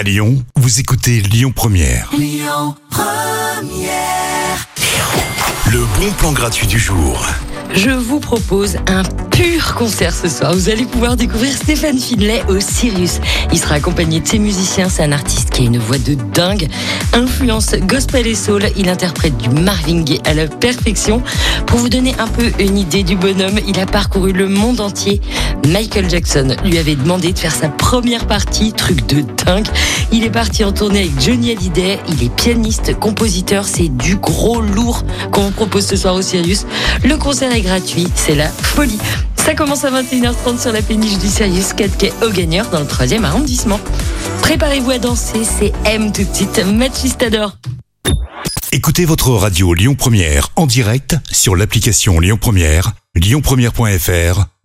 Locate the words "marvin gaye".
19.50-20.20